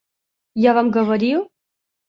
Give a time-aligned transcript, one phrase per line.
[0.65, 1.47] Я вам говорил?